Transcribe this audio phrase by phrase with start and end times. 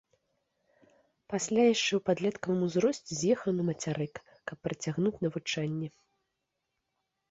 [1.33, 4.13] Пасля яшчэ ў падлеткавым узросце з'ехаў на мацярык,
[4.47, 5.87] каб працягнуць навучанне.